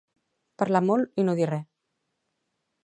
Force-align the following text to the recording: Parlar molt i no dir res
Parlar 0.61 0.81
molt 0.87 1.21
i 1.23 1.27
no 1.29 1.37
dir 1.41 1.49
res 1.53 1.69